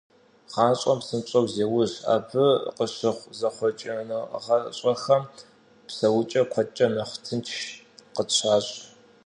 [0.53, 5.23] Гъащӏэм псынщӏэу зеужь, абы къыщыхъу зэхъуэкӏыныгъэщӏэхэм
[5.87, 7.51] псэукӏэр куэдкӏэ нэхъ тынш
[8.15, 8.73] къытщащӏ.